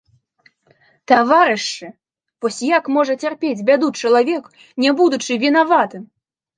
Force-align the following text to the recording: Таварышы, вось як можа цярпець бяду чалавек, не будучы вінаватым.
Таварышы, 1.11 1.87
вось 2.47 2.59
як 2.77 2.91
можа 2.97 3.13
цярпець 3.23 3.55
бяду 3.71 3.87
чалавек, 4.03 4.53
не 4.83 4.99
будучы 4.99 5.43
вінаватым. 5.49 6.03